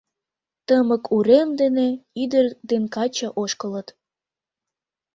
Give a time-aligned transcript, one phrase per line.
[0.67, 1.87] Тымык урем дене
[2.23, 3.87] ӱдыр ден каче ошкылыт.